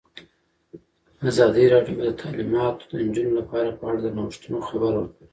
[1.29, 5.27] ازادي راډیو د تعلیمات د نجونو لپاره په اړه د نوښتونو خبر ورکړی.